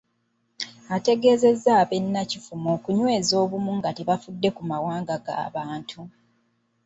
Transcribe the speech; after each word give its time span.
Ategeezezza 0.95 1.69
ab’e 1.81 1.97
Nakifuma 2.01 2.67
okunyweza 2.77 3.33
obumu 3.43 3.71
nga 3.77 3.89
tebafudde 3.97 4.49
ku 4.55 4.61
mawanga 4.69 5.15
g’abantu. 5.25 6.01